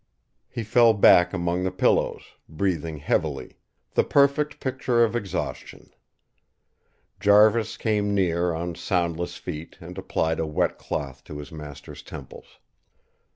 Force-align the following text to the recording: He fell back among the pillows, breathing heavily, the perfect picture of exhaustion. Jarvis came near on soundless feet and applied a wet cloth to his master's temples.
He 0.49 0.63
fell 0.63 0.95
back 0.95 1.31
among 1.31 1.63
the 1.63 1.69
pillows, 1.69 2.23
breathing 2.49 2.97
heavily, 2.97 3.59
the 3.93 4.03
perfect 4.03 4.59
picture 4.59 5.03
of 5.03 5.15
exhaustion. 5.15 5.91
Jarvis 7.19 7.77
came 7.77 8.15
near 8.15 8.51
on 8.51 8.73
soundless 8.73 9.37
feet 9.37 9.77
and 9.79 9.95
applied 9.99 10.39
a 10.39 10.47
wet 10.47 10.79
cloth 10.79 11.23
to 11.25 11.37
his 11.37 11.51
master's 11.51 12.01
temples. 12.01 12.57